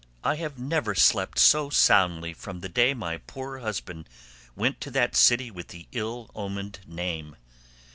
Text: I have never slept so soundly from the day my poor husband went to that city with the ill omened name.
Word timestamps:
I 0.23 0.33
have 0.37 0.57
never 0.57 0.95
slept 0.95 1.37
so 1.37 1.69
soundly 1.69 2.33
from 2.33 2.61
the 2.61 2.69
day 2.69 2.95
my 2.95 3.19
poor 3.19 3.59
husband 3.59 4.09
went 4.55 4.81
to 4.81 4.89
that 4.89 5.15
city 5.15 5.51
with 5.51 5.67
the 5.67 5.87
ill 5.91 6.31
omened 6.33 6.79
name. 6.87 7.35